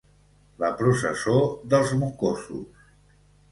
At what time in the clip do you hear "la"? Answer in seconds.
0.63-0.69